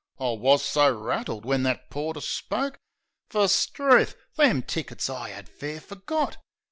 I 0.19 0.31
wus 0.35 0.65
so 0.65 0.91
rattled 0.91 1.45
when 1.45 1.61
that 1.61 1.91
porter 1.91 2.21
spoke. 2.21 2.79
Fer, 3.29 3.47
'struth! 3.47 4.15
them 4.35 4.63
tickets 4.63 5.11
I 5.11 5.29
'ad 5.29 5.47
fair 5.47 5.79
forgot! 5.79 6.37